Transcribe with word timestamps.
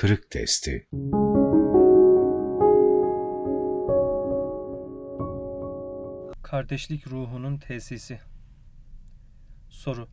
kırık 0.00 0.30
testi. 0.30 0.88
Kardeşlik 6.42 7.06
ruhunun 7.06 7.58
tesisi. 7.58 8.20
Soru. 9.70 10.08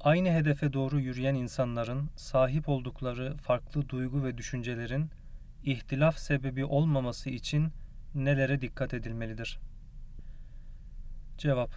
Aynı 0.00 0.28
hedefe 0.28 0.72
doğru 0.72 1.00
yürüyen 1.00 1.34
insanların 1.34 2.10
sahip 2.16 2.68
oldukları 2.68 3.36
farklı 3.36 3.88
duygu 3.88 4.24
ve 4.24 4.38
düşüncelerin 4.38 5.10
ihtilaf 5.64 6.18
sebebi 6.18 6.64
olmaması 6.64 7.30
için 7.30 7.72
nelere 8.14 8.60
dikkat 8.60 8.94
edilmelidir? 8.94 9.58
Cevap. 11.38 11.74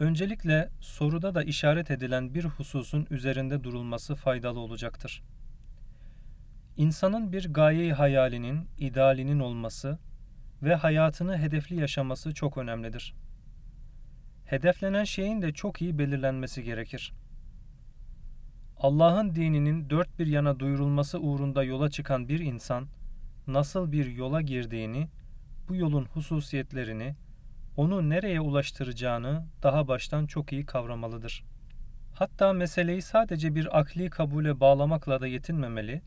Öncelikle 0.00 0.68
soruda 0.80 1.34
da 1.34 1.42
işaret 1.42 1.90
edilen 1.90 2.34
bir 2.34 2.44
hususun 2.44 3.06
üzerinde 3.10 3.64
durulması 3.64 4.14
faydalı 4.14 4.60
olacaktır. 4.60 5.22
İnsanın 6.76 7.32
bir 7.32 7.52
gayeyi 7.52 7.92
hayalinin, 7.92 8.68
idealinin 8.78 9.38
olması 9.38 9.98
ve 10.62 10.74
hayatını 10.74 11.38
hedefli 11.38 11.80
yaşaması 11.80 12.34
çok 12.34 12.58
önemlidir. 12.58 13.14
Hedeflenen 14.44 15.04
şeyin 15.04 15.42
de 15.42 15.52
çok 15.52 15.82
iyi 15.82 15.98
belirlenmesi 15.98 16.64
gerekir. 16.64 17.12
Allah'ın 18.76 19.34
dininin 19.34 19.90
dört 19.90 20.18
bir 20.18 20.26
yana 20.26 20.60
duyurulması 20.60 21.20
uğrunda 21.20 21.64
yola 21.64 21.90
çıkan 21.90 22.28
bir 22.28 22.40
insan, 22.40 22.86
nasıl 23.46 23.92
bir 23.92 24.06
yola 24.06 24.40
girdiğini, 24.40 25.08
bu 25.68 25.76
yolun 25.76 26.04
hususiyetlerini, 26.04 27.14
onu 27.76 28.10
nereye 28.10 28.40
ulaştıracağını 28.40 29.46
daha 29.62 29.88
baştan 29.88 30.26
çok 30.26 30.52
iyi 30.52 30.66
kavramalıdır. 30.66 31.44
Hatta 32.14 32.52
meseleyi 32.52 33.02
sadece 33.02 33.54
bir 33.54 33.78
akli 33.78 34.10
kabule 34.10 34.60
bağlamakla 34.60 35.20
da 35.20 35.26
yetinmemeli, 35.26 36.02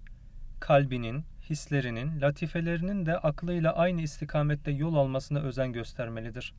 kalbinin, 0.59 1.23
hislerinin, 1.50 2.22
latifelerinin 2.22 3.05
de 3.05 3.18
aklıyla 3.18 3.76
aynı 3.76 4.02
istikamette 4.02 4.71
yol 4.71 4.96
almasına 4.96 5.40
özen 5.40 5.74
göstermelidir. 5.74 6.54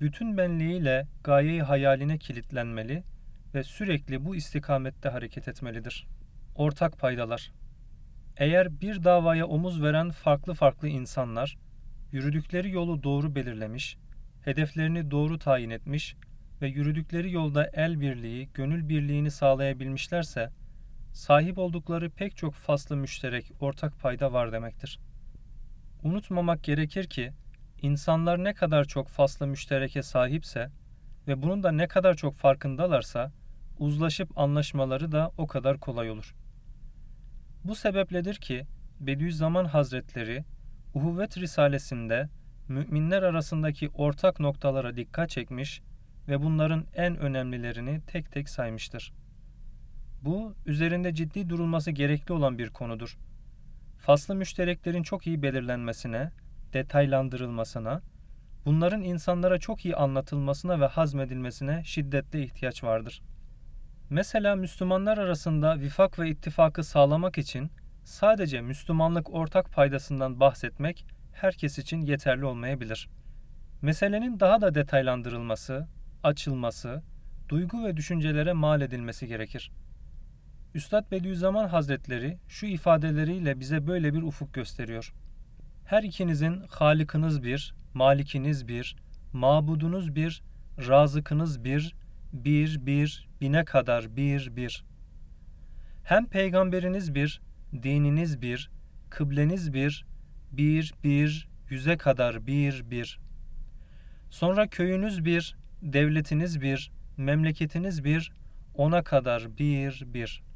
Bütün 0.00 0.36
benliğiyle 0.36 1.06
gayeyi 1.24 1.62
hayaline 1.62 2.18
kilitlenmeli 2.18 3.02
ve 3.54 3.62
sürekli 3.62 4.24
bu 4.24 4.36
istikamette 4.36 5.08
hareket 5.08 5.48
etmelidir. 5.48 6.06
Ortak 6.54 6.98
paydalar 6.98 7.52
Eğer 8.36 8.80
bir 8.80 9.04
davaya 9.04 9.46
omuz 9.46 9.82
veren 9.82 10.10
farklı 10.10 10.54
farklı 10.54 10.88
insanlar, 10.88 11.56
yürüdükleri 12.12 12.70
yolu 12.70 13.02
doğru 13.02 13.34
belirlemiş, 13.34 13.96
hedeflerini 14.44 15.10
doğru 15.10 15.38
tayin 15.38 15.70
etmiş 15.70 16.16
ve 16.62 16.68
yürüdükleri 16.68 17.32
yolda 17.32 17.70
el 17.72 18.00
birliği, 18.00 18.48
gönül 18.54 18.88
birliğini 18.88 19.30
sağlayabilmişlerse, 19.30 20.50
sahip 21.16 21.58
oldukları 21.58 22.10
pek 22.10 22.36
çok 22.36 22.54
faslı 22.54 22.96
müşterek 22.96 23.52
ortak 23.60 24.00
payda 24.00 24.32
var 24.32 24.52
demektir. 24.52 24.98
Unutmamak 26.02 26.64
gerekir 26.64 27.04
ki, 27.04 27.32
insanlar 27.82 28.44
ne 28.44 28.54
kadar 28.54 28.84
çok 28.84 29.08
faslı 29.08 29.46
müştereke 29.46 30.02
sahipse 30.02 30.70
ve 31.28 31.42
bunun 31.42 31.62
da 31.62 31.72
ne 31.72 31.88
kadar 31.88 32.14
çok 32.14 32.36
farkındalarsa, 32.36 33.32
uzlaşıp 33.78 34.38
anlaşmaları 34.38 35.12
da 35.12 35.32
o 35.38 35.46
kadar 35.46 35.80
kolay 35.80 36.10
olur. 36.10 36.34
Bu 37.64 37.74
sebepledir 37.74 38.34
ki, 38.34 38.66
Bediüzzaman 39.00 39.64
Hazretleri, 39.64 40.44
Uhuvvet 40.94 41.38
Risalesinde 41.38 42.28
müminler 42.68 43.22
arasındaki 43.22 43.88
ortak 43.88 44.40
noktalara 44.40 44.96
dikkat 44.96 45.30
çekmiş 45.30 45.82
ve 46.28 46.42
bunların 46.42 46.86
en 46.94 47.16
önemlilerini 47.16 48.00
tek 48.06 48.32
tek 48.32 48.48
saymıştır. 48.48 49.12
Bu, 50.22 50.54
üzerinde 50.66 51.14
ciddi 51.14 51.48
durulması 51.48 51.90
gerekli 51.90 52.32
olan 52.32 52.58
bir 52.58 52.70
konudur. 52.70 53.16
Faslı 53.98 54.34
müştereklerin 54.34 55.02
çok 55.02 55.26
iyi 55.26 55.42
belirlenmesine, 55.42 56.30
detaylandırılmasına, 56.72 58.02
bunların 58.64 59.02
insanlara 59.02 59.58
çok 59.58 59.84
iyi 59.84 59.96
anlatılmasına 59.96 60.80
ve 60.80 60.86
hazmedilmesine 60.86 61.84
şiddetle 61.84 62.42
ihtiyaç 62.42 62.84
vardır. 62.84 63.22
Mesela 64.10 64.56
Müslümanlar 64.56 65.18
arasında 65.18 65.80
vifak 65.80 66.18
ve 66.18 66.30
ittifakı 66.30 66.84
sağlamak 66.84 67.38
için 67.38 67.70
sadece 68.04 68.60
Müslümanlık 68.60 69.34
ortak 69.34 69.72
paydasından 69.72 70.40
bahsetmek 70.40 71.06
herkes 71.32 71.78
için 71.78 72.00
yeterli 72.00 72.44
olmayabilir. 72.44 73.08
Meselenin 73.82 74.40
daha 74.40 74.60
da 74.60 74.74
detaylandırılması, 74.74 75.88
açılması, 76.22 77.02
duygu 77.48 77.84
ve 77.84 77.96
düşüncelere 77.96 78.52
mal 78.52 78.80
edilmesi 78.80 79.26
gerekir. 79.26 79.72
Üstad 80.76 81.10
Bediüzzaman 81.10 81.68
Hazretleri 81.68 82.38
şu 82.48 82.66
ifadeleriyle 82.66 83.60
bize 83.60 83.86
böyle 83.86 84.14
bir 84.14 84.22
ufuk 84.22 84.54
gösteriyor. 84.54 85.12
Her 85.84 86.02
ikinizin 86.02 86.62
halikiniz 86.68 87.42
bir, 87.42 87.74
malikiniz 87.94 88.68
bir, 88.68 88.96
mabudunuz 89.32 90.14
bir, 90.14 90.42
razıkınız 90.88 91.64
bir, 91.64 91.94
bir 92.32 92.86
bir, 92.86 93.28
bine 93.40 93.64
kadar 93.64 94.16
bir 94.16 94.56
bir. 94.56 94.84
Hem 96.04 96.26
peygamberiniz 96.26 97.14
bir, 97.14 97.40
dininiz 97.82 98.42
bir, 98.42 98.70
kıbleniz 99.10 99.72
bir, 99.72 100.06
bir 100.52 100.94
bir, 101.04 101.48
yüze 101.70 101.96
kadar 101.96 102.46
bir 102.46 102.90
bir. 102.90 103.20
Sonra 104.30 104.66
köyünüz 104.66 105.24
bir, 105.24 105.56
devletiniz 105.82 106.60
bir, 106.60 106.92
memleketiniz 107.16 108.04
bir, 108.04 108.32
ona 108.74 109.02
kadar 109.02 109.58
bir 109.58 110.02
bir. 110.06 110.46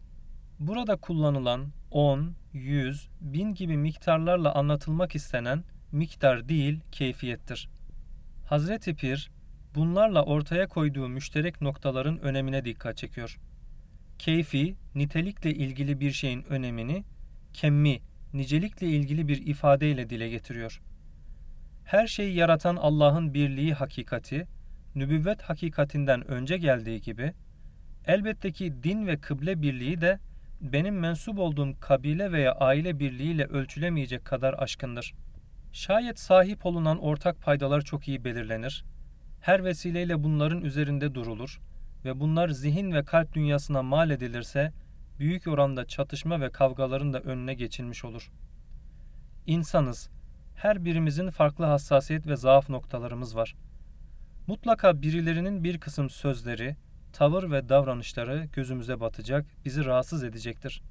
Burada 0.61 0.97
kullanılan 0.97 1.73
on, 1.91 2.35
yüz, 2.53 3.09
bin 3.21 3.55
gibi 3.55 3.77
miktarlarla 3.77 4.55
anlatılmak 4.55 5.15
istenen 5.15 5.65
miktar 5.93 6.49
değil 6.49 6.81
keyfiyettir. 6.93 7.69
Hazreti 8.47 8.95
Pir 8.95 9.31
bunlarla 9.75 10.25
ortaya 10.25 10.69
koyduğu 10.69 11.09
müşterek 11.09 11.61
noktaların 11.61 12.19
önemine 12.19 12.65
dikkat 12.65 12.97
çekiyor. 12.97 13.39
Keyfi, 14.19 14.77
nitelikle 14.95 15.55
ilgili 15.55 16.01
bir 16.01 16.11
şeyin 16.13 16.43
önemini, 16.43 17.05
kemmi, 17.53 18.01
nicelikle 18.33 18.87
ilgili 18.87 19.29
bir 19.29 19.47
ifadeyle 19.47 20.11
dile 20.11 20.29
getiriyor. 20.29 20.81
Her 21.85 22.07
şeyi 22.07 22.35
yaratan 22.35 22.77
Allah'ın 22.77 23.35
birliği 23.35 23.75
hakikati, 23.75 24.47
nübüvvet 24.95 25.43
hakikatinden 25.43 26.31
önce 26.31 26.57
geldiği 26.57 27.01
gibi, 27.01 27.33
elbette 28.07 28.53
ki 28.53 28.83
din 28.83 29.07
ve 29.07 29.17
kıble 29.17 29.63
birliği 29.63 30.01
de 30.01 30.19
benim 30.61 30.99
mensup 30.99 31.39
olduğum 31.39 31.81
kabile 31.81 32.33
veya 32.33 32.53
aile 32.53 32.99
birliğiyle 32.99 33.45
ölçülemeyecek 33.45 34.25
kadar 34.25 34.55
aşkındır. 34.59 35.15
Şayet 35.73 36.19
sahip 36.19 36.67
olunan 36.67 36.99
ortak 36.99 37.43
paydalar 37.43 37.81
çok 37.81 38.09
iyi 38.09 38.25
belirlenir, 38.25 38.85
her 39.41 39.65
vesileyle 39.65 40.25
bunların 40.25 40.61
üzerinde 40.61 41.15
durulur 41.15 41.61
ve 42.05 42.21
bunlar 42.21 42.49
zihin 42.49 42.93
ve 42.93 43.05
kalp 43.05 43.33
dünyasına 43.33 43.83
mal 43.83 44.11
edilirse 44.11 44.73
büyük 45.19 45.47
oranda 45.47 45.87
çatışma 45.87 46.41
ve 46.41 46.51
kavgaların 46.51 47.13
da 47.13 47.21
önüne 47.21 47.55
geçilmiş 47.55 48.05
olur. 48.05 48.31
İnsanız. 49.47 50.11
Her 50.57 50.85
birimizin 50.85 51.31
farklı 51.31 51.65
hassasiyet 51.65 52.27
ve 52.27 52.37
zaaf 52.37 52.69
noktalarımız 52.69 53.37
var. 53.37 53.55
Mutlaka 54.47 55.03
birilerinin 55.03 55.65
bir 55.65 55.81
kısım 55.81 56.11
sözleri, 56.11 56.77
tavır 57.13 57.51
ve 57.51 57.69
davranışları 57.69 58.49
gözümüze 58.53 59.01
batacak, 59.01 59.47
bizi 59.65 59.85
rahatsız 59.85 60.25
edecektir. 60.25 60.83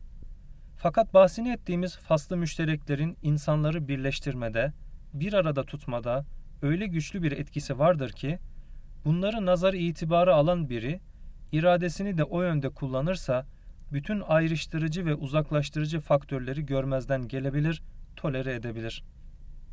Fakat 0.78 1.13
bahsini 1.13 1.52
ettiğimiz 1.52 1.97
faslı 1.97 2.38
müştereklerin 2.38 3.18
insanları 3.22 3.88
birleştirmede, 3.88 4.74
bir 5.13 5.34
arada 5.34 5.63
tutmada 5.63 6.25
öyle 6.62 6.88
güçlü 6.88 7.24
bir 7.24 7.31
etkisi 7.31 7.79
vardır 7.79 8.09
ki, 8.09 8.40
bunları 9.06 9.46
nazar 9.46 9.74
itibarı 9.74 10.35
alan 10.35 10.69
biri, 10.69 11.00
iradesini 11.52 12.18
de 12.18 12.24
o 12.24 12.41
yönde 12.41 12.69
kullanırsa, 12.69 13.46
bütün 13.91 14.22
ayrıştırıcı 14.22 15.06
ve 15.06 15.16
uzaklaştırıcı 15.16 16.00
faktörleri 16.00 16.66
görmezden 16.66 17.28
gelebilir, 17.28 17.82
tolere 18.16 18.53
edebilir. 18.53 19.03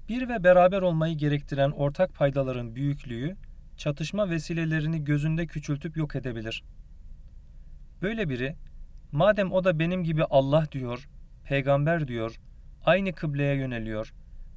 Bir 0.09 0.29
ve 0.29 0.44
beraber 0.44 0.82
olmayı 0.82 1.17
gerektiren 1.17 1.71
ortak 1.71 2.15
paydaların 2.15 2.75
büyüklüğü, 2.75 3.37
çatışma 3.76 4.31
vesilelerini 4.31 5.05
gözünde 5.05 5.46
küçültüp 5.46 5.96
yok 5.96 6.17
edebilir. 6.17 6.64
Böyle 8.02 8.28
biri, 8.28 8.56
madem 9.12 9.52
o 9.52 9.64
da 9.64 9.78
benim 9.78 10.05
gibi 10.05 10.25
Allah 10.25 10.67
diyor, 10.73 11.08
peygamber 11.44 12.08
diyor, 12.08 12.40
aynı 12.84 13.12
kıbleye 13.12 13.55
yöneliyor, 13.55 14.14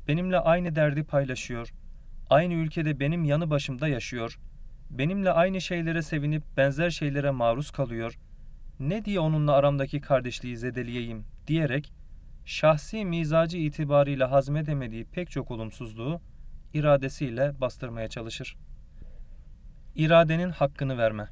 benimle 0.07 0.39
aynı 0.39 0.75
derdi 0.75 1.03
paylaşıyor, 1.03 1.73
aynı 2.29 2.53
ülkede 2.53 2.99
benim 2.99 3.23
yanı 3.23 3.49
başımda 3.49 3.87
yaşıyor, 3.87 4.39
benimle 4.89 5.31
aynı 5.31 5.61
şeylere 5.61 6.01
sevinip 6.01 6.43
benzer 6.57 6.89
şeylere 6.89 7.31
maruz 7.31 7.71
kalıyor.'' 7.71 8.29
ne 8.79 9.05
diye 9.05 9.19
onunla 9.19 9.53
aramdaki 9.53 10.01
kardeşliği 10.01 10.57
zedeleyeyim 10.57 11.25
diyerek 11.47 11.93
şahsi 12.45 13.05
mizacı 13.05 13.57
itibarıyla 13.57 14.31
hazmedemediği 14.31 15.05
pek 15.05 15.31
çok 15.31 15.51
olumsuzluğu 15.51 16.21
iradesiyle 16.73 17.61
bastırmaya 17.61 18.07
çalışır. 18.07 18.57
İradenin 19.99 20.49
hakkını 20.49 20.97
verme. 20.97 21.27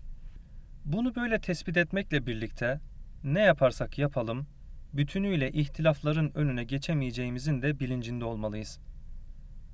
Bunu 0.86 1.16
böyle 1.16 1.40
tespit 1.40 1.78
etmekle 1.78 2.26
birlikte 2.26 2.80
ne 3.24 3.42
yaparsak 3.42 3.98
yapalım 3.98 4.48
bütünüyle 4.94 5.52
ihtilafların 5.52 6.38
önüne 6.38 6.64
geçemeyeceğimizin 6.64 7.62
de 7.62 7.80
bilincinde 7.80 8.26
olmalıyız. 8.26 8.80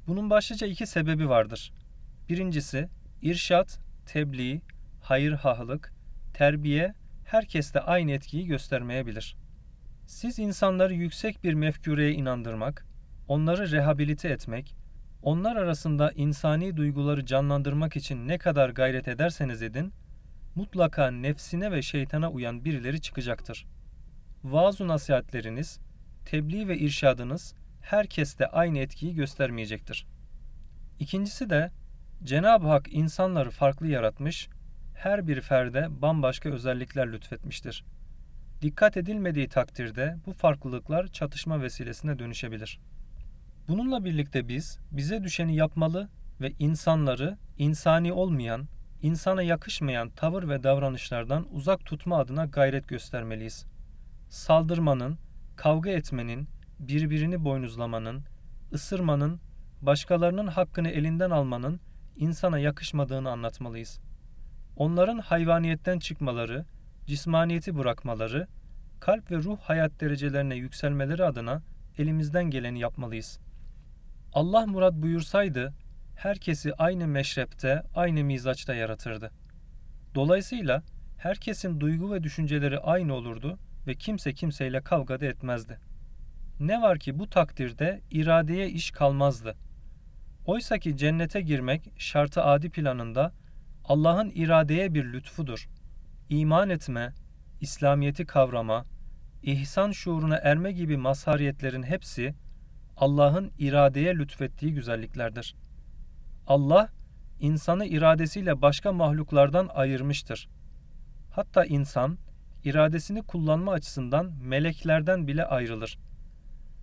Bunun 0.08 0.30
başlıca 0.30 0.68
iki 0.68 0.88
sebebi 0.88 1.30
vardır. 1.30 1.74
Birincisi, 2.30 2.90
irşat, 3.22 3.80
tebliğ, 4.06 4.62
hayırhahlık, 5.02 5.94
terbiye 6.34 6.94
herkeste 7.26 7.80
aynı 7.80 8.12
etkiyi 8.12 8.48
göstermeyebilir. 8.48 9.36
Siz 10.08 10.40
insanları 10.40 10.94
yüksek 10.94 11.44
bir 11.44 11.54
mefkureye 11.54 12.12
inandırmak, 12.12 12.86
onları 13.28 13.72
rehabilite 13.72 14.30
etmek, 14.30 14.76
onlar 15.24 15.56
arasında 15.56 16.12
insani 16.12 16.78
duyguları 16.78 17.26
canlandırmak 17.26 17.96
için 17.96 18.28
ne 18.28 18.38
kadar 18.38 18.70
gayret 18.70 19.08
ederseniz 19.08 19.62
edin, 19.62 19.94
mutlaka 20.56 21.12
nefsine 21.12 21.72
ve 21.72 21.82
şeytana 21.82 22.32
uyan 22.32 22.66
birileri 22.66 23.02
çıkacaktır. 23.02 23.66
Vaaz-ı 24.44 24.88
nasihatleriniz, 24.88 25.80
tebliğ 26.26 26.68
ve 26.68 26.78
irşadınız 26.78 27.54
herkeste 27.82 28.48
aynı 28.48 28.80
etkiyi 28.80 29.16
göstermeyecektir. 29.16 30.08
İkincisi 31.00 31.50
de 31.50 31.72
Cenab-ı 32.24 32.68
Hak 32.68 32.94
insanları 32.94 33.50
farklı 33.50 33.88
yaratmış, 33.88 34.50
her 34.96 35.28
bir 35.28 35.42
ferde 35.42 36.02
bambaşka 36.02 36.50
özellikler 36.50 37.12
lütfetmiştir. 37.12 37.86
Dikkat 38.62 38.98
edilmediği 38.98 39.50
takdirde 39.50 40.18
bu 40.26 40.34
farklılıklar 40.34 41.08
çatışma 41.08 41.62
vesilesine 41.62 42.20
dönüşebilir. 42.20 42.80
Bununla 43.68 44.06
birlikte 44.06 44.48
biz 44.48 44.80
bize 44.92 45.24
düşeni 45.24 45.56
yapmalı 45.56 46.10
ve 46.42 46.54
insanları 46.60 47.38
insani 47.58 48.14
olmayan, 48.14 48.68
insana 49.02 49.42
yakışmayan 49.42 50.10
tavır 50.10 50.50
ve 50.50 50.64
davranışlardan 50.64 51.48
uzak 51.52 51.86
tutma 51.86 52.18
adına 52.18 52.46
gayret 52.46 52.88
göstermeliyiz. 52.88 53.66
Saldırmanın, 54.30 55.18
kavga 55.56 55.90
etmenin, 55.90 56.48
birbirini 56.80 57.44
boynuzlamanın, 57.44 58.24
ısırmanın, 58.74 59.40
başkalarının 59.82 60.48
hakkını 60.48 60.90
elinden 60.90 61.30
almanın 61.30 61.80
insana 62.16 62.60
yakışmadığını 62.60 63.30
anlatmalıyız. 63.30 64.00
Onların 64.78 65.18
hayvaniyetten 65.18 66.00
çıkmaları, 66.00 66.66
cismaniyeti 67.06 67.78
bırakmaları, 67.78 68.48
kalp 69.00 69.32
ve 69.32 69.38
ruh 69.38 69.58
hayat 69.58 70.02
derecelerine 70.02 70.56
yükselmeleri 70.56 71.26
adına 71.26 71.62
elimizden 71.98 72.50
geleni 72.50 72.80
yapmalıyız. 72.80 73.40
Allah 74.34 74.66
murad 74.66 74.94
buyursaydı, 74.96 75.74
herkesi 76.16 76.74
aynı 76.74 77.08
meşrepte, 77.08 77.84
aynı 77.96 78.24
mizaçta 78.24 78.74
yaratırdı. 78.74 79.32
Dolayısıyla 80.16 80.84
herkesin 81.18 81.80
duygu 81.80 82.14
ve 82.14 82.24
düşünceleri 82.24 82.80
aynı 82.80 83.14
olurdu 83.14 83.60
ve 83.88 83.96
kimse 83.96 84.34
kimseyle 84.34 84.82
kavga 84.82 85.20
da 85.20 85.26
etmezdi. 85.26 85.80
Ne 86.60 86.82
var 86.82 87.00
ki 87.00 87.20
bu 87.20 87.30
takdirde 87.30 88.02
iradeye 88.12 88.70
iş 88.70 88.92
kalmazdı. 88.92 89.56
Oysa 90.46 90.80
ki 90.80 90.98
cennete 90.98 91.42
girmek 91.42 91.92
şartı 91.98 92.44
adi 92.44 92.70
planında 92.70 93.34
Allah'ın 93.86 94.32
iradeye 94.36 94.94
bir 94.94 95.14
lütfudur. 95.14 95.70
İman 96.30 96.70
etme, 96.70 97.14
İslamiyeti 97.62 98.26
kavrama, 98.26 98.86
ihsan 99.44 99.92
şuuruna 99.92 100.36
erme 100.38 100.72
gibi 100.72 100.98
mazhariyetlerin 100.98 101.84
hepsi 101.84 102.36
Allah'ın 102.98 103.52
iradeye 103.60 104.16
lütfettiği 104.16 104.74
güzelliklerdir. 104.74 105.56
Allah, 106.48 106.90
insanı 107.40 107.86
iradesiyle 107.86 108.62
başka 108.62 108.92
mahluklardan 108.92 109.70
ayırmıştır. 109.74 110.50
Hatta 111.32 111.66
insan, 111.66 112.18
iradesini 112.64 113.22
kullanma 113.22 113.72
açısından 113.72 114.34
meleklerden 114.42 115.28
bile 115.28 115.46
ayrılır. 115.46 115.98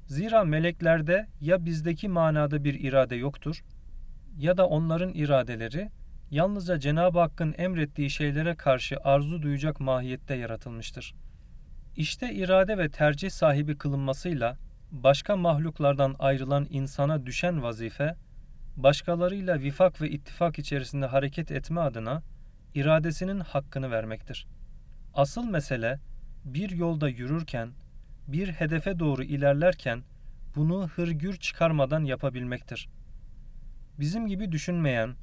Zira 0.07 0.45
meleklerde 0.45 1.27
ya 1.41 1.65
bizdeki 1.65 2.09
manada 2.09 2.65
bir 2.65 2.75
irade 2.75 3.17
yoktur 3.17 3.63
ya 4.39 4.57
da 4.57 4.67
onların 4.67 5.13
iradeleri 5.15 5.91
yalnızca 6.31 6.79
Cenab-ı 6.79 7.19
Hakk'ın 7.19 7.55
emrettiği 7.59 8.11
şeylere 8.11 8.55
karşı 8.55 8.97
arzu 9.05 9.43
duyacak 9.43 9.81
mahiyette 9.81 10.35
yaratılmıştır. 10.35 11.15
İşte 11.97 12.35
irade 12.35 12.79
ve 12.79 12.89
tercih 12.89 13.31
sahibi 13.31 13.79
kılınmasıyla 13.79 14.57
başka 14.91 15.37
mahluklardan 15.37 16.17
ayrılan 16.19 16.67
insana 16.71 17.27
düşen 17.27 17.63
vazife, 17.63 18.15
başkalarıyla 18.77 19.61
vifak 19.61 20.01
ve 20.01 20.11
ittifak 20.11 20.59
içerisinde 20.59 21.07
hareket 21.07 21.51
etme 21.51 21.81
adına 21.81 22.23
iradesinin 22.75 23.41
hakkını 23.41 23.91
vermektir. 23.91 24.47
Asıl 25.15 25.45
mesele 25.45 25.99
bir 26.45 26.71
yolda 26.71 27.09
yürürken, 27.09 27.71
bir 28.29 28.49
hedefe 28.49 28.99
doğru 28.99 29.23
ilerlerken 29.23 30.03
bunu 30.57 30.89
hırgür 30.89 31.37
çıkarmadan 31.37 32.05
yapabilmektir. 32.05 32.89
Bizim 33.99 34.27
gibi 34.27 34.53
düşünmeyen, 34.53 35.15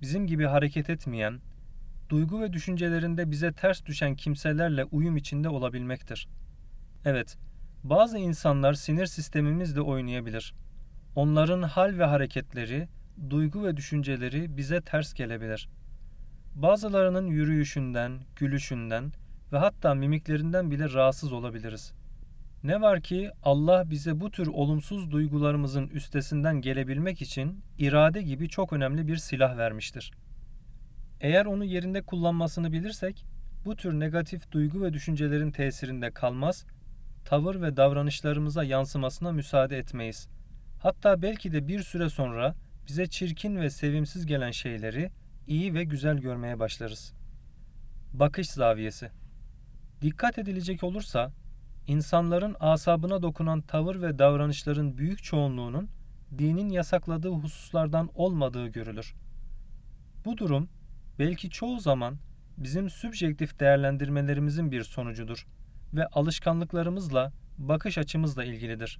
bizim 0.00 0.26
gibi 0.26 0.44
hareket 0.44 0.90
etmeyen, 0.90 1.40
duygu 2.08 2.40
ve 2.40 2.52
düşüncelerinde 2.52 3.30
bize 3.30 3.52
ters 3.52 3.84
düşen 3.84 4.14
kimselerle 4.16 4.84
uyum 4.84 5.16
içinde 5.16 5.48
olabilmektir. 5.48 6.28
Evet, 7.04 7.36
bazı 7.84 8.18
insanlar 8.18 8.74
sinir 8.74 9.06
sistemimizle 9.06 9.80
oynayabilir. 9.80 10.54
Onların 11.14 11.62
hal 11.62 11.98
ve 11.98 12.04
hareketleri, 12.04 12.88
duygu 13.30 13.64
ve 13.64 13.76
düşünceleri 13.76 14.56
bize 14.56 14.80
ters 14.80 15.14
gelebilir. 15.14 15.68
Bazılarının 16.54 17.26
yürüyüşünden, 17.26 18.20
gülüşünden 18.36 19.12
ve 19.52 19.58
hatta 19.58 19.94
mimiklerinden 19.94 20.70
bile 20.70 20.92
rahatsız 20.92 21.32
olabiliriz. 21.32 21.92
Ne 22.64 22.80
var 22.80 23.00
ki 23.00 23.30
Allah 23.42 23.90
bize 23.90 24.20
bu 24.20 24.30
tür 24.30 24.46
olumsuz 24.46 25.10
duygularımızın 25.10 25.88
üstesinden 25.88 26.60
gelebilmek 26.60 27.22
için 27.22 27.60
irade 27.78 28.22
gibi 28.22 28.48
çok 28.48 28.72
önemli 28.72 29.08
bir 29.08 29.16
silah 29.16 29.56
vermiştir. 29.56 30.12
Eğer 31.20 31.46
onu 31.46 31.64
yerinde 31.64 32.02
kullanmasını 32.02 32.72
bilirsek, 32.72 33.24
bu 33.64 33.76
tür 33.76 33.92
negatif 33.92 34.50
duygu 34.52 34.82
ve 34.82 34.92
düşüncelerin 34.92 35.50
tesirinde 35.50 36.10
kalmaz 36.10 36.64
tavır 37.24 37.62
ve 37.62 37.76
davranışlarımıza 37.76 38.64
yansımasına 38.64 39.32
müsaade 39.32 39.78
etmeyiz. 39.78 40.28
Hatta 40.82 41.22
belki 41.22 41.52
de 41.52 41.68
bir 41.68 41.82
süre 41.82 42.10
sonra 42.10 42.54
bize 42.88 43.06
çirkin 43.06 43.56
ve 43.56 43.70
sevimsiz 43.70 44.26
gelen 44.26 44.50
şeyleri 44.50 45.10
iyi 45.46 45.74
ve 45.74 45.84
güzel 45.84 46.18
görmeye 46.18 46.58
başlarız. 46.58 47.12
Bakış 48.12 48.50
zaviyesi 48.50 49.10
Dikkat 50.02 50.38
edilecek 50.38 50.84
olursa, 50.84 51.32
insanların 51.86 52.56
asabına 52.60 53.22
dokunan 53.22 53.60
tavır 53.60 54.02
ve 54.02 54.18
davranışların 54.18 54.98
büyük 54.98 55.22
çoğunluğunun 55.22 55.88
dinin 56.38 56.68
yasakladığı 56.68 57.30
hususlardan 57.30 58.10
olmadığı 58.14 58.68
görülür. 58.68 59.14
Bu 60.24 60.38
durum 60.38 60.68
belki 61.18 61.50
çoğu 61.50 61.80
zaman 61.80 62.18
bizim 62.58 62.90
sübjektif 62.90 63.60
değerlendirmelerimizin 63.60 64.72
bir 64.72 64.84
sonucudur 64.84 65.46
ve 65.94 66.06
alışkanlıklarımızla, 66.06 67.32
bakış 67.58 67.98
açımızla 67.98 68.44
ilgilidir. 68.44 68.98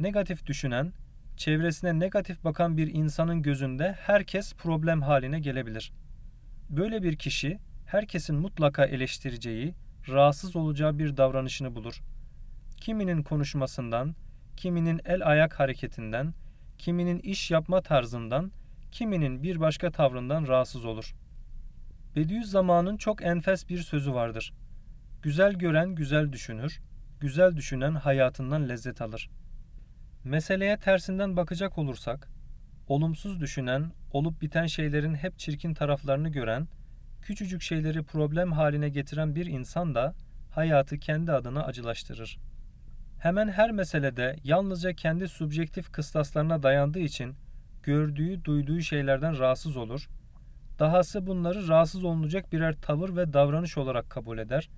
Negatif 0.00 0.46
düşünen, 0.46 0.92
çevresine 1.36 1.98
negatif 1.98 2.44
bakan 2.44 2.76
bir 2.76 2.94
insanın 2.94 3.42
gözünde 3.42 3.92
herkes 4.00 4.54
problem 4.54 5.02
haline 5.02 5.40
gelebilir. 5.40 5.92
Böyle 6.70 7.02
bir 7.02 7.16
kişi 7.16 7.58
herkesin 7.86 8.36
mutlaka 8.36 8.84
eleştireceği, 8.84 9.74
rahatsız 10.08 10.56
olacağı 10.56 10.98
bir 10.98 11.16
davranışını 11.16 11.74
bulur. 11.74 12.02
Kiminin 12.80 13.22
konuşmasından, 13.22 14.14
kiminin 14.56 15.00
el 15.04 15.26
ayak 15.26 15.60
hareketinden, 15.60 16.34
kiminin 16.78 17.18
iş 17.18 17.50
yapma 17.50 17.80
tarzından, 17.80 18.52
kiminin 18.92 19.42
bir 19.42 19.60
başka 19.60 19.90
tavrından 19.90 20.46
rahatsız 20.46 20.84
olur. 20.84 21.14
Bediüzzaman'ın 22.16 22.96
çok 22.96 23.24
enfes 23.24 23.68
bir 23.68 23.78
sözü 23.78 24.14
vardır. 24.14 24.52
Güzel 25.22 25.52
gören 25.52 25.94
güzel 25.94 26.32
düşünür, 26.32 26.80
güzel 27.20 27.56
düşünen 27.56 27.94
hayatından 27.94 28.68
lezzet 28.68 29.02
alır. 29.02 29.30
Meseleye 30.24 30.76
tersinden 30.76 31.36
bakacak 31.36 31.78
olursak, 31.78 32.28
olumsuz 32.88 33.40
düşünen, 33.40 33.92
olup 34.12 34.42
biten 34.42 34.66
şeylerin 34.66 35.14
hep 35.14 35.38
çirkin 35.38 35.74
taraflarını 35.74 36.28
gören, 36.28 36.68
küçücük 37.22 37.62
şeyleri 37.62 38.02
problem 38.02 38.52
haline 38.52 38.88
getiren 38.88 39.34
bir 39.34 39.46
insan 39.46 39.94
da 39.94 40.14
hayatı 40.50 40.98
kendi 40.98 41.32
adına 41.32 41.64
acılaştırır. 41.64 42.38
Hemen 43.18 43.48
her 43.48 43.70
meselede 43.70 44.36
yalnızca 44.44 44.92
kendi 44.92 45.28
subjektif 45.28 45.92
kıstaslarına 45.92 46.62
dayandığı 46.62 46.98
için 46.98 47.34
gördüğü, 47.82 48.44
duyduğu 48.44 48.80
şeylerden 48.80 49.38
rahatsız 49.38 49.76
olur. 49.76 50.08
Dahası 50.78 51.26
bunları 51.26 51.68
rahatsız 51.68 52.04
olunacak 52.04 52.52
birer 52.52 52.74
tavır 52.80 53.16
ve 53.16 53.32
davranış 53.32 53.78
olarak 53.78 54.10
kabul 54.10 54.38
eder 54.38 54.68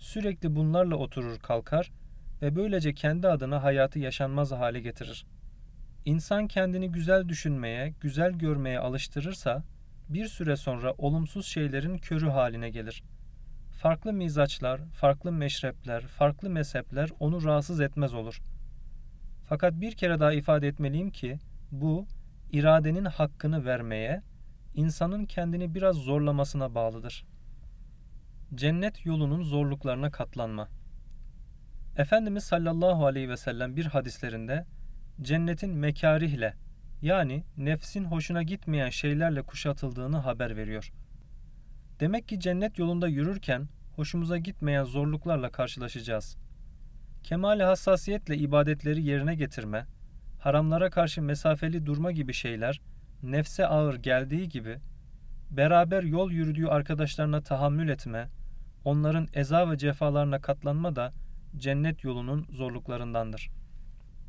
sürekli 0.00 0.56
bunlarla 0.56 0.96
oturur 0.96 1.38
kalkar 1.38 1.92
ve 2.42 2.56
böylece 2.56 2.94
kendi 2.94 3.28
adına 3.28 3.62
hayatı 3.62 3.98
yaşanmaz 3.98 4.52
hale 4.52 4.80
getirir. 4.80 5.26
İnsan 6.04 6.48
kendini 6.48 6.92
güzel 6.92 7.28
düşünmeye, 7.28 7.94
güzel 8.00 8.32
görmeye 8.32 8.78
alıştırırsa 8.78 9.62
bir 10.08 10.26
süre 10.26 10.56
sonra 10.56 10.94
olumsuz 10.98 11.46
şeylerin 11.46 11.98
körü 11.98 12.28
haline 12.28 12.70
gelir. 12.70 13.02
farklı 13.72 14.12
mizaçlar, 14.12 14.80
farklı 14.92 15.32
meşrepler, 15.32 16.02
farklı 16.02 16.50
mezhepler 16.50 17.10
onu 17.20 17.44
rahatsız 17.44 17.80
etmez 17.80 18.14
olur. 18.14 18.40
Fakat 19.48 19.80
bir 19.80 19.92
kere 19.92 20.20
daha 20.20 20.32
ifade 20.32 20.68
etmeliyim 20.68 21.10
ki 21.10 21.38
bu 21.70 22.06
iradenin 22.52 23.04
hakkını 23.04 23.64
vermeye, 23.64 24.22
insanın 24.74 25.24
kendini 25.24 25.74
biraz 25.74 25.96
zorlamasına 25.96 26.74
bağlıdır. 26.74 27.24
Cennet 28.54 29.06
yolunun 29.06 29.42
zorluklarına 29.42 30.10
katlanma. 30.10 30.68
Efendimiz 31.96 32.44
sallallahu 32.44 33.06
aleyhi 33.06 33.28
ve 33.28 33.36
sellem 33.36 33.76
bir 33.76 33.86
hadislerinde 33.86 34.66
cennetin 35.22 35.70
mekarihle 35.70 36.54
yani 37.02 37.44
nefsin 37.56 38.04
hoşuna 38.04 38.42
gitmeyen 38.42 38.90
şeylerle 38.90 39.42
kuşatıldığını 39.42 40.16
haber 40.16 40.56
veriyor. 40.56 40.92
Demek 42.00 42.28
ki 42.28 42.40
cennet 42.40 42.78
yolunda 42.78 43.08
yürürken 43.08 43.68
hoşumuza 43.96 44.38
gitmeyen 44.38 44.84
zorluklarla 44.84 45.50
karşılaşacağız. 45.50 46.36
Kemal 47.22 47.60
hassasiyetle 47.60 48.36
ibadetleri 48.36 49.02
yerine 49.02 49.34
getirme, 49.34 49.86
haramlara 50.38 50.90
karşı 50.90 51.22
mesafeli 51.22 51.86
durma 51.86 52.12
gibi 52.12 52.32
şeyler 52.32 52.80
nefse 53.22 53.66
ağır 53.66 53.94
geldiği 53.94 54.48
gibi 54.48 54.78
beraber 55.50 56.02
yol 56.02 56.30
yürüdüğü 56.30 56.66
arkadaşlarına 56.66 57.40
tahammül 57.40 57.88
etme, 57.88 58.28
onların 58.84 59.28
eza 59.34 59.70
ve 59.70 59.78
cefalarına 59.78 60.40
katlanma 60.40 60.96
da 60.96 61.12
cennet 61.56 62.04
yolunun 62.04 62.46
zorluklarındandır. 62.50 63.50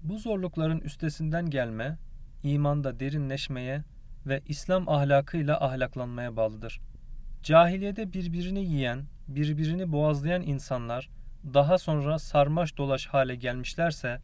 Bu 0.03 0.17
zorlukların 0.17 0.79
üstesinden 0.79 1.49
gelme, 1.49 1.97
imanda 2.43 2.99
derinleşmeye 2.99 3.83
ve 4.25 4.41
İslam 4.47 4.89
ahlakıyla 4.89 5.65
ahlaklanmaya 5.65 6.35
bağlıdır. 6.35 6.79
Cahiliyede 7.43 8.13
birbirini 8.13 8.65
yiyen, 8.65 9.03
birbirini 9.27 9.91
boğazlayan 9.91 10.41
insanlar 10.41 11.09
daha 11.53 11.77
sonra 11.77 12.19
sarmaş 12.19 12.77
dolaş 12.77 13.07
hale 13.07 13.35
gelmişlerse 13.35 14.21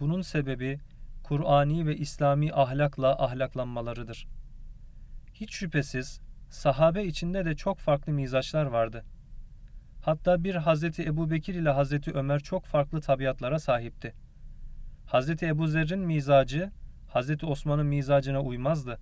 bunun 0.00 0.22
sebebi 0.22 0.80
Kur'ani 1.22 1.86
ve 1.86 1.96
İslami 1.96 2.52
ahlakla 2.52 3.24
ahlaklanmalarıdır. 3.24 4.26
Hiç 5.34 5.54
şüphesiz 5.54 6.20
sahabe 6.50 7.04
içinde 7.04 7.44
de 7.44 7.56
çok 7.56 7.78
farklı 7.78 8.12
mizaçlar 8.12 8.66
vardı. 8.66 9.04
Hatta 10.06 10.44
bir 10.44 10.54
Hazreti 10.54 11.04
Ebu 11.04 11.30
Bekir 11.30 11.54
ile 11.54 11.70
Hazreti 11.70 12.12
Ömer 12.12 12.40
çok 12.40 12.64
farklı 12.64 13.00
tabiatlara 13.00 13.58
sahipti. 13.58 14.14
Hazreti 15.06 15.46
Ebu 15.46 15.66
Zer'in 15.66 15.98
mizacı 15.98 16.70
Hazreti 17.08 17.46
Osman'ın 17.46 17.86
mizacına 17.86 18.40
uymazdı. 18.40 18.98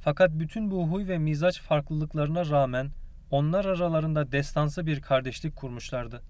Fakat 0.00 0.30
bütün 0.30 0.70
bu 0.70 0.88
huy 0.88 1.08
ve 1.08 1.18
mizaç 1.18 1.60
farklılıklarına 1.60 2.50
rağmen 2.50 2.90
onlar 3.30 3.64
aralarında 3.64 4.32
destansı 4.32 4.86
bir 4.86 5.00
kardeşlik 5.00 5.56
kurmuşlardı. 5.56 6.22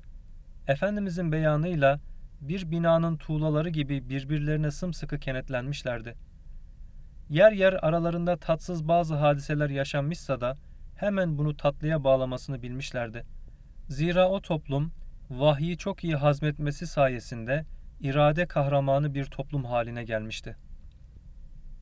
Efendimizin 0.68 1.32
beyanıyla 1.32 2.00
bir 2.40 2.70
binanın 2.70 3.16
tuğlaları 3.16 3.68
gibi 3.68 4.08
birbirlerine 4.08 4.70
sımsıkı 4.70 5.18
kenetlenmişlerdi. 5.18 6.14
Yer 7.28 7.52
yer 7.52 7.73
aralarında 7.73 8.37
tatsız 8.37 8.88
bazı 8.88 9.14
hadiseler 9.14 9.70
yaşanmışsa 9.70 10.40
da 10.40 10.56
hemen 10.96 11.38
bunu 11.38 11.56
tatlıya 11.56 12.04
bağlamasını 12.04 12.62
bilmişlerdi. 12.62 13.26
Zira 13.88 14.29
o 14.29 14.41
toplum 14.41 14.93
vahyi 15.31 15.79
çok 15.79 16.05
iyi 16.05 16.17
hazmetmesi 16.17 16.87
sayesinde 16.87 17.64
irade 18.00 18.47
kahramanı 18.47 19.14
bir 19.14 19.25
toplum 19.25 19.64
haline 19.64 20.05
gelmişti. 20.05 20.57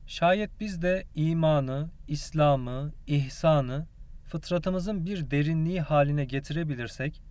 Şayet 0.07 0.59
biz 0.59 0.81
de 0.81 1.03
imanı, 1.15 1.89
İslam'ı, 2.07 2.93
ihsanı 3.07 3.87
fıtratımızın 4.23 5.05
bir 5.05 5.31
derinliği 5.31 5.81
haline 5.81 6.25
getirebilirsek, 6.25 7.21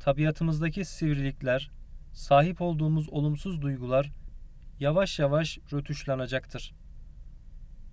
tabiatımızdaki 0.00 0.84
sivrilikler, 0.84 1.70
sahip 2.12 2.60
olduğumuz 2.60 3.08
olumsuz 3.08 3.62
duygular 3.62 4.10
yavaş 4.80 5.18
yavaş 5.18 5.58
rötuşlanacaktır. 5.72 6.74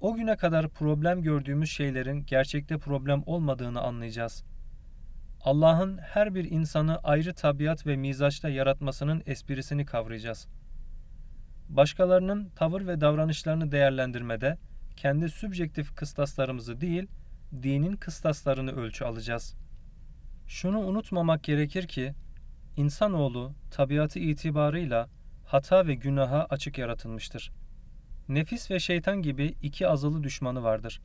O 0.01 0.15
güne 0.15 0.37
kadar 0.37 0.69
problem 0.69 1.21
gördüğümüz 1.21 1.71
şeylerin 1.71 2.25
gerçekte 2.25 2.77
problem 2.77 3.23
olmadığını 3.25 3.81
anlayacağız. 3.81 4.43
Allah'ın 5.45 5.97
her 5.97 6.35
bir 6.35 6.51
insanı 6.51 6.97
ayrı 6.97 7.33
tabiat 7.33 7.87
ve 7.87 7.95
mizaçla 7.95 8.49
yaratmasının 8.49 9.23
esprisini 9.25 9.85
kavrayacağız. 9.85 10.47
Başkalarının 11.69 12.49
tavır 12.49 12.87
ve 12.87 13.01
davranışlarını 13.01 13.71
değerlendirmede 13.71 14.57
kendi 14.95 15.29
sübjektif 15.29 15.95
kıstaslarımızı 15.95 16.81
değil, 16.81 17.07
dinin 17.63 17.95
kıstaslarını 17.95 18.71
ölçü 18.71 19.05
alacağız. 19.05 19.55
Şunu 20.47 20.79
unutmamak 20.79 21.43
gerekir 21.43 21.87
ki 21.87 22.13
İnsanoğlu 22.77 23.53
tabiatı 23.71 24.19
itibarıyla 24.19 25.09
hata 25.45 25.87
ve 25.87 25.93
günaha 25.93 26.47
açık 26.49 26.77
yaratılmıştır. 26.77 27.51
Nefis 28.29 28.71
ve 28.71 28.79
şeytan 28.79 29.21
gibi 29.21 29.55
iki 29.61 29.87
azılı 29.87 30.23
düşmanı 30.23 30.63
vardır. 30.63 31.01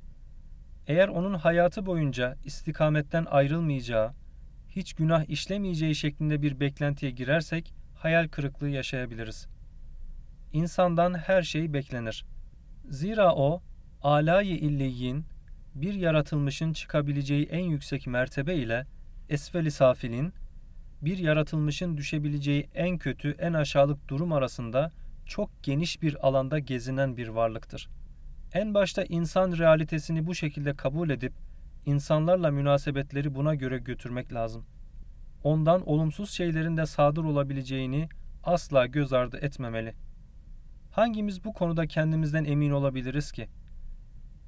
Eğer 0.86 1.08
onun 1.08 1.34
hayatı 1.34 1.86
boyunca 1.86 2.36
istikametten 2.44 3.24
ayrılmayacağı, 3.30 4.19
hiç 4.70 4.92
günah 4.92 5.30
işlemeyeceği 5.30 5.94
şeklinde 5.94 6.42
bir 6.42 6.60
beklentiye 6.60 7.12
girersek 7.12 7.74
hayal 7.94 8.28
kırıklığı 8.28 8.68
yaşayabiliriz. 8.68 9.46
İnsandan 10.52 11.14
her 11.14 11.42
şey 11.42 11.72
beklenir. 11.72 12.24
Zira 12.90 13.34
o, 13.34 13.62
alayı 14.02 14.56
illiyin, 14.56 15.24
bir 15.74 15.94
yaratılmışın 15.94 16.72
çıkabileceği 16.72 17.46
en 17.46 17.64
yüksek 17.64 18.06
mertebe 18.06 18.54
ile 18.54 18.86
esfeli 19.28 19.70
safilin, 19.70 20.32
bir 21.02 21.18
yaratılmışın 21.18 21.96
düşebileceği 21.96 22.68
en 22.74 22.98
kötü, 22.98 23.30
en 23.38 23.52
aşağılık 23.52 24.08
durum 24.08 24.32
arasında 24.32 24.92
çok 25.26 25.62
geniş 25.62 26.02
bir 26.02 26.26
alanda 26.26 26.58
gezinen 26.58 27.16
bir 27.16 27.28
varlıktır. 27.28 27.88
En 28.52 28.74
başta 28.74 29.04
insan 29.04 29.58
realitesini 29.58 30.26
bu 30.26 30.34
şekilde 30.34 30.76
kabul 30.76 31.10
edip 31.10 31.32
insanlarla 31.86 32.50
münasebetleri 32.50 33.34
buna 33.34 33.54
göre 33.54 33.78
götürmek 33.78 34.32
lazım. 34.32 34.64
Ondan 35.44 35.88
olumsuz 35.88 36.30
şeylerin 36.30 36.76
de 36.76 36.86
sadır 36.86 37.24
olabileceğini 37.24 38.08
asla 38.44 38.86
göz 38.86 39.12
ardı 39.12 39.36
etmemeli. 39.36 39.94
Hangimiz 40.90 41.44
bu 41.44 41.52
konuda 41.52 41.86
kendimizden 41.86 42.44
emin 42.44 42.70
olabiliriz 42.70 43.32
ki? 43.32 43.48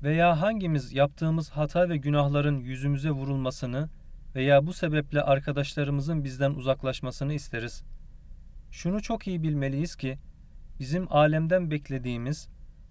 Veya 0.03 0.41
hangimiz 0.41 0.93
yaptığımız 0.93 1.51
hata 1.51 1.89
ve 1.89 1.97
günahların 1.97 2.61
yüzümüze 2.61 3.11
vurulmasını 3.11 3.91
veya 4.35 4.67
bu 4.67 4.73
sebeple 4.73 5.23
arkadaşlarımızın 5.23 6.25
bizden 6.25 6.51
uzaklaşmasını 6.51 7.35
isteriz. 7.35 7.83
Şunu 8.71 9.03
çok 9.03 9.27
iyi 9.27 9.43
bilmeliyiz 9.43 9.97
ki 9.97 10.19
bizim 10.79 11.13
alemden 11.13 11.71
beklediğimiz 11.71 12.49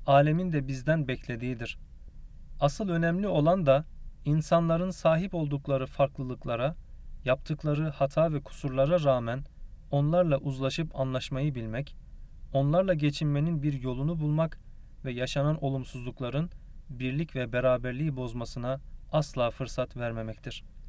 alemin 0.07 0.51
de 0.51 0.67
bizden 0.67 1.07
beklediğidir. 1.07 1.77
Asıl 2.59 2.89
önemli 2.89 3.27
olan 3.27 3.65
da 3.65 3.85
insanların 4.25 4.89
sahip 4.89 5.33
oldukları 5.35 5.85
farklılıklara, 5.85 6.75
yaptıkları 7.25 7.89
hata 7.89 8.33
ve 8.33 8.43
kusurlara 8.43 9.03
rağmen 9.03 9.43
onlarla 9.91 10.37
uzlaşıp 10.37 10.99
anlaşmayı 10.99 11.55
bilmek, 11.55 11.95
onlarla 12.53 12.93
geçinmenin 12.93 13.63
bir 13.63 13.81
yolunu 13.81 14.19
bulmak 14.19 14.59
ve 15.05 15.11
yaşanan 15.11 15.63
olumsuzlukların 15.63 16.49
birlik 16.89 17.35
ve 17.35 17.53
beraberliği 17.53 18.15
bozmasına 18.15 18.79
asla 19.11 19.51
fırsat 19.51 19.97
vermemektir.'' 19.97 20.81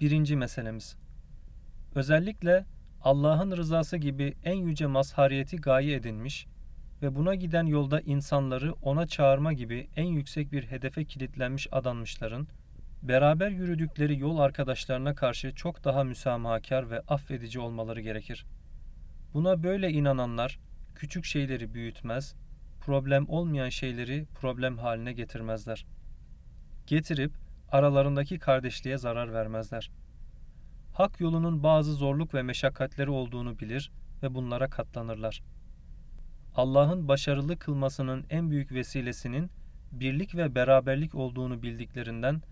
birinci 0.00 0.36
meselemiz. 0.36 0.96
Özellikle 1.94 2.64
Allah'ın 3.02 3.56
rızası 3.56 3.96
gibi 3.96 4.34
en 4.44 4.54
yüce 4.54 4.86
mazhariyeti 4.86 5.56
gaye 5.56 5.94
edinmiş 5.94 6.46
ve 7.04 7.14
buna 7.14 7.34
giden 7.34 7.66
yolda 7.66 8.00
insanları 8.00 8.72
ona 8.72 9.06
çağırma 9.06 9.52
gibi 9.52 9.88
en 9.96 10.06
yüksek 10.06 10.52
bir 10.52 10.62
hedefe 10.62 11.04
kilitlenmiş 11.04 11.68
adanmışların, 11.72 12.48
beraber 13.02 13.50
yürüdükleri 13.50 14.18
yol 14.18 14.38
arkadaşlarına 14.38 15.14
karşı 15.14 15.54
çok 15.54 15.84
daha 15.84 16.04
müsamahakar 16.04 16.90
ve 16.90 17.00
affedici 17.00 17.60
olmaları 17.60 18.00
gerekir. 18.00 18.46
Buna 19.34 19.62
böyle 19.62 19.90
inananlar, 19.90 20.58
küçük 20.94 21.24
şeyleri 21.24 21.74
büyütmez, 21.74 22.34
problem 22.80 23.28
olmayan 23.28 23.68
şeyleri 23.68 24.26
problem 24.40 24.78
haline 24.78 25.12
getirmezler. 25.12 25.86
Getirip 26.86 27.32
aralarındaki 27.72 28.38
kardeşliğe 28.38 28.98
zarar 28.98 29.32
vermezler. 29.32 29.90
Hak 30.92 31.20
yolunun 31.20 31.62
bazı 31.62 31.92
zorluk 31.92 32.34
ve 32.34 32.42
meşakkatleri 32.42 33.10
olduğunu 33.10 33.58
bilir 33.58 33.90
ve 34.22 34.34
bunlara 34.34 34.70
katlanırlar. 34.70 35.42
Allah'ın 36.54 37.08
başarılı 37.08 37.58
kılmasının 37.58 38.24
en 38.30 38.50
büyük 38.50 38.72
vesilesinin 38.72 39.50
birlik 39.92 40.34
ve 40.34 40.54
beraberlik 40.54 41.14
olduğunu 41.14 41.62
bildiklerinden 41.62 42.42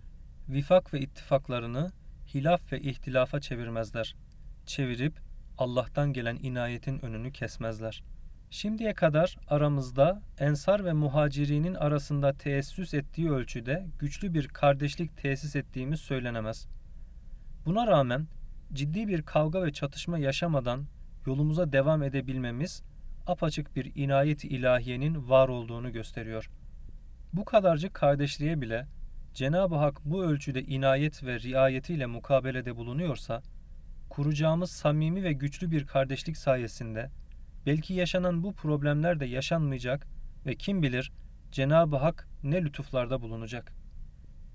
vifak 0.48 0.94
ve 0.94 1.00
ittifaklarını 1.00 1.92
hilaf 2.34 2.72
ve 2.72 2.80
ihtilafa 2.80 3.40
çevirmezler. 3.40 4.14
Çevirip 4.66 5.14
Allah'tan 5.58 6.12
gelen 6.12 6.38
inayetin 6.42 7.04
önünü 7.04 7.32
kesmezler.'' 7.32 8.12
Şimdiye 8.52 8.94
kadar 8.94 9.36
aramızda 9.48 10.22
ensar 10.38 10.84
ve 10.84 10.92
muhacirinin 10.92 11.74
arasında 11.74 12.32
teessüs 12.32 12.94
ettiği 12.94 13.30
ölçüde 13.30 13.86
güçlü 13.98 14.34
bir 14.34 14.48
kardeşlik 14.48 15.16
tesis 15.16 15.56
ettiğimiz 15.56 16.00
söylenemez. 16.00 16.66
Buna 17.66 17.86
rağmen 17.86 18.26
ciddi 18.72 19.08
bir 19.08 19.22
kavga 19.22 19.62
ve 19.62 19.72
çatışma 19.72 20.18
yaşamadan 20.18 20.84
yolumuza 21.26 21.72
devam 21.72 22.02
edebilmemiz 22.02 22.82
apaçık 23.26 23.76
bir 23.76 23.92
inayet 23.94 24.44
ilahiyenin 24.44 25.28
var 25.28 25.48
olduğunu 25.48 25.92
gösteriyor. 25.92 26.50
Bu 27.32 27.44
kadarcık 27.44 27.94
kardeşliğe 27.94 28.60
bile 28.60 28.86
Cenab-ı 29.34 29.74
Hak 29.74 30.04
bu 30.04 30.24
ölçüde 30.24 30.62
inayet 30.62 31.24
ve 31.24 31.40
riayetiyle 31.40 32.06
mukabelede 32.06 32.76
bulunuyorsa, 32.76 33.42
kuracağımız 34.10 34.70
samimi 34.70 35.22
ve 35.22 35.32
güçlü 35.32 35.70
bir 35.70 35.86
kardeşlik 35.86 36.36
sayesinde 36.36 37.10
belki 37.66 37.94
yaşanan 37.94 38.42
bu 38.42 38.52
problemler 38.52 39.20
de 39.20 39.26
yaşanmayacak 39.26 40.06
ve 40.46 40.54
kim 40.54 40.82
bilir 40.82 41.12
Cenab-ı 41.52 41.96
Hak 41.96 42.28
ne 42.42 42.62
lütuflarda 42.62 43.22
bulunacak. 43.22 43.72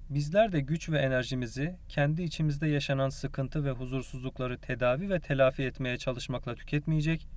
Bizler 0.09 0.51
de 0.51 0.59
güç 0.59 0.89
ve 0.89 0.99
enerjimizi 0.99 1.75
kendi 1.89 2.23
içimizde 2.23 2.67
yaşanan 2.67 3.09
sıkıntı 3.09 3.65
ve 3.65 3.71
huzursuzlukları 3.71 4.57
tedavi 4.57 5.09
ve 5.09 5.19
telafi 5.19 5.63
etmeye 5.63 5.97
çalışmakla 5.97 6.55
tüketmeyecek, 6.55 7.27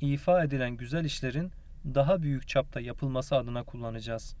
ifa 0.00 0.44
edilen 0.44 0.76
güzel 0.76 1.04
işlerin 1.04 1.52
daha 1.84 2.22
büyük 2.22 2.48
çapta 2.48 2.80
yapılması 2.80 3.36
adına 3.36 3.62
kullanacağız. 3.62 4.36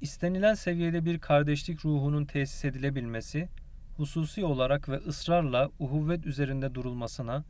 İstenilen 0.00 0.54
seviyede 0.54 1.04
bir 1.04 1.18
kardeşlik 1.18 1.84
ruhunun 1.84 2.24
tesis 2.24 2.64
edilebilmesi, 2.64 3.48
hususi 3.96 4.44
olarak 4.44 4.88
ve 4.88 4.96
ısrarla 4.96 5.70
uhuvvet 5.78 6.26
üzerinde 6.26 6.74
durulmasına 6.74 7.44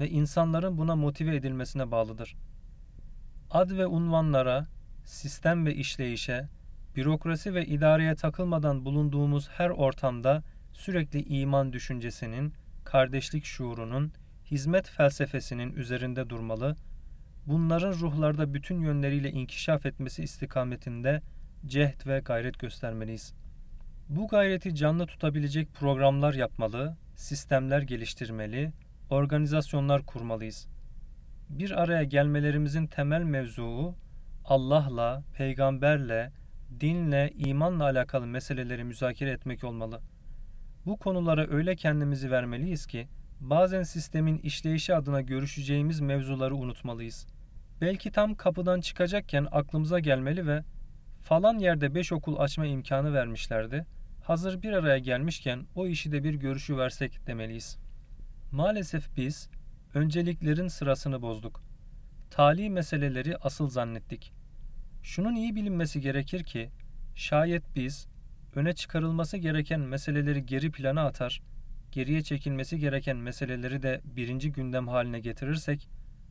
ve 0.00 0.08
insanların 0.08 0.78
buna 0.78 0.96
motive 0.96 1.36
edilmesine 1.36 1.90
bağlıdır. 1.90 2.36
Ad 3.50 3.70
ve 3.70 3.86
unvanlara, 3.86 4.66
sistem 5.04 5.66
ve 5.66 5.74
işleyişe, 5.74 6.48
bürokrasi 6.96 7.54
ve 7.54 7.66
idareye 7.66 8.14
takılmadan 8.14 8.84
bulunduğumuz 8.84 9.48
her 9.48 9.70
ortamda 9.70 10.42
sürekli 10.72 11.22
iman 11.22 11.72
düşüncesinin, 11.72 12.52
kardeşlik 12.84 13.44
şuurunun, 13.44 14.12
hizmet 14.50 14.88
felsefesinin 14.88 15.72
üzerinde 15.72 16.30
durmalı, 16.30 16.76
bunların 17.46 17.92
ruhlarda 17.92 18.54
bütün 18.54 18.80
yönleriyle 18.80 19.30
inkişaf 19.30 19.86
etmesi 19.86 20.22
istikametinde 20.22 21.22
cehd 21.66 22.06
ve 22.06 22.18
gayret 22.18 22.58
göstermeliyiz. 22.58 23.34
Bu 24.08 24.28
gayreti 24.28 24.74
canlı 24.74 25.06
tutabilecek 25.06 25.74
programlar 25.74 26.34
yapmalı, 26.34 26.96
sistemler 27.16 27.82
geliştirmeli, 27.82 28.72
organizasyonlar 29.10 30.06
kurmalıyız. 30.06 30.68
Bir 31.48 31.82
araya 31.82 32.02
gelmelerimizin 32.02 32.86
temel 32.86 33.22
mevzuu 33.22 33.94
Allah'la, 34.44 35.22
peygamberle, 35.36 36.32
dinle, 36.80 37.30
imanla 37.36 37.84
alakalı 37.84 38.26
meseleleri 38.26 38.84
müzakere 38.84 39.30
etmek 39.30 39.64
olmalı. 39.64 40.00
Bu 40.86 40.96
konulara 40.96 41.46
öyle 41.46 41.76
kendimizi 41.76 42.30
vermeliyiz 42.30 42.86
ki 42.86 43.08
bazen 43.50 43.82
sistemin 43.82 44.38
işleyişi 44.38 44.94
adına 44.94 45.20
görüşeceğimiz 45.20 46.00
mevzuları 46.00 46.56
unutmalıyız. 46.56 47.26
Belki 47.80 48.10
tam 48.10 48.34
kapıdan 48.34 48.80
çıkacakken 48.80 49.48
aklımıza 49.52 49.98
gelmeli 49.98 50.46
ve 50.46 50.62
falan 51.22 51.58
yerde 51.58 51.94
beş 51.94 52.12
okul 52.12 52.36
açma 52.36 52.66
imkanı 52.66 53.12
vermişlerdi. 53.12 53.86
Hazır 54.24 54.62
bir 54.62 54.72
araya 54.72 54.98
gelmişken 54.98 55.66
o 55.74 55.86
işi 55.86 56.12
de 56.12 56.24
bir 56.24 56.34
görüşü 56.34 56.76
versek 56.76 57.26
demeliyiz. 57.26 57.78
Maalesef 58.52 59.16
biz 59.16 59.48
önceliklerin 59.94 60.68
sırasını 60.68 61.22
bozduk. 61.22 61.62
Tali 62.30 62.70
meseleleri 62.70 63.36
asıl 63.36 63.68
zannettik. 63.68 64.32
Şunun 65.02 65.34
iyi 65.34 65.56
bilinmesi 65.56 66.00
gerekir 66.00 66.44
ki 66.44 66.70
şayet 67.14 67.62
biz 67.76 68.06
öne 68.54 68.72
çıkarılması 68.72 69.36
gereken 69.36 69.80
meseleleri 69.80 70.46
geri 70.46 70.70
plana 70.70 71.06
atar, 71.06 71.42
geriye 71.92 72.22
çekilmesi 72.22 72.78
gereken 72.78 73.16
meseleleri 73.16 73.82
de 73.82 74.00
birinci 74.04 74.52
gündem 74.52 74.88
haline 74.88 75.20
getirirsek 75.20 75.88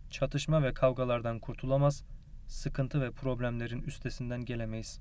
çatışma 0.09 0.63
ve 0.63 0.73
kavgalardan 0.73 1.39
kurtulamaz, 1.39 2.03
sıkıntı 2.47 3.01
ve 3.01 3.11
problemlerin 3.11 3.81
üstesinden 3.81 4.45
gelemeyiz. 4.45 4.99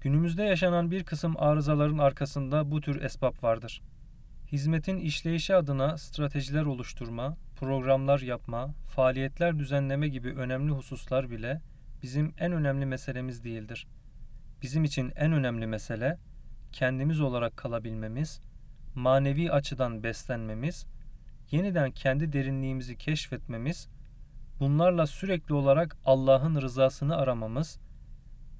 Günümüzde 0.00 0.42
yaşanan 0.42 0.90
bir 0.90 1.04
kısım 1.04 1.34
arızaların 1.38 1.98
arkasında 1.98 2.70
bu 2.70 2.80
tür 2.80 3.02
esbab 3.02 3.42
vardır. 3.42 3.82
Hizmetin 4.52 4.96
işleyişi 4.96 5.54
adına 5.54 5.98
stratejiler 5.98 6.64
oluşturma, 6.64 7.36
programlar 7.56 8.20
yapma, 8.20 8.74
faaliyetler 8.88 9.58
düzenleme 9.58 10.08
gibi 10.08 10.28
önemli 10.28 10.72
hususlar 10.72 11.30
bile 11.30 11.60
bizim 12.02 12.34
en 12.38 12.52
önemli 12.52 12.86
meselemiz 12.86 13.44
değildir. 13.44 13.86
Bizim 14.62 14.84
için 14.84 15.12
en 15.16 15.32
önemli 15.32 15.66
mesele 15.66 16.18
kendimiz 16.72 17.20
olarak 17.20 17.56
kalabilmemiz, 17.56 18.40
manevi 18.94 19.52
açıdan 19.52 20.02
beslenmemiz, 20.02 20.86
yeniden 21.50 21.90
kendi 21.90 22.32
derinliğimizi 22.32 22.98
keşfetmemiz, 22.98 23.88
bunlarla 24.60 25.06
sürekli 25.06 25.54
olarak 25.54 25.96
Allah'ın 26.04 26.62
rızasını 26.62 27.16
aramamız, 27.16 27.78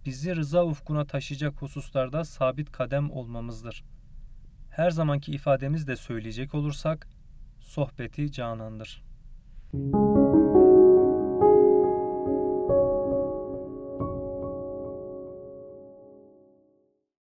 bizi 0.07 0.37
rıza 0.37 0.64
ufkuna 0.64 1.05
taşıyacak 1.05 1.62
hususlarda 1.62 2.25
sabit 2.25 2.73
kadem 2.73 3.11
olmamızdır. 3.11 3.85
Her 4.71 4.90
zamanki 4.90 5.33
ifademizle 5.33 5.97
söyleyecek 5.97 6.55
olursak, 6.55 7.09
sohbeti 7.61 8.33
canandır. 8.33 9.03
Müzik 9.73 10.12